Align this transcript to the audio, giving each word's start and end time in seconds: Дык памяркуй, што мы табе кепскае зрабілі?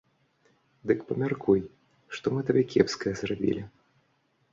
Дык 0.91 0.99
памяркуй, 1.09 1.61
што 2.19 2.25
мы 2.37 2.41
табе 2.47 2.63
кепскае 2.73 3.13
зрабілі? 3.21 3.61